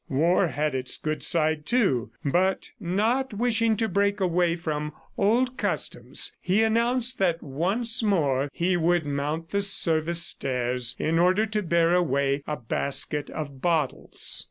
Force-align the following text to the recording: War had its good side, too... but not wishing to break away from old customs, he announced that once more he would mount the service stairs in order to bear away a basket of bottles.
War 0.09 0.47
had 0.47 0.73
its 0.73 0.97
good 0.97 1.21
side, 1.21 1.63
too... 1.63 2.09
but 2.25 2.71
not 2.79 3.35
wishing 3.35 3.77
to 3.77 3.87
break 3.87 4.19
away 4.19 4.55
from 4.55 4.93
old 5.15 5.57
customs, 5.57 6.35
he 6.41 6.63
announced 6.63 7.19
that 7.19 7.43
once 7.43 8.01
more 8.01 8.49
he 8.51 8.75
would 8.75 9.05
mount 9.05 9.51
the 9.51 9.61
service 9.61 10.23
stairs 10.23 10.95
in 10.97 11.19
order 11.19 11.45
to 11.45 11.61
bear 11.61 11.93
away 11.93 12.41
a 12.47 12.57
basket 12.57 13.29
of 13.29 13.61
bottles. 13.61 14.39